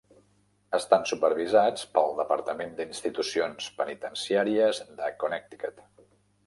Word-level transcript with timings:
Estan 0.77 1.03
supervisats 1.11 1.83
pel 1.97 2.17
Departament 2.21 2.73
d'Institucions 2.81 3.69
Penitenciàries 3.83 4.83
de 5.03 5.13
Connecticut. 5.25 5.89